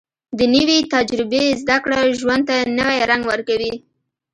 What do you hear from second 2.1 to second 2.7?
ژوند ته